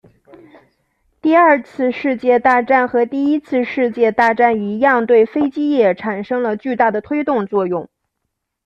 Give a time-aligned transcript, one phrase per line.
[1.21, 7.87] 第二次世界大战和第一次世界大战一样对飞机业产生了巨大的推动作用。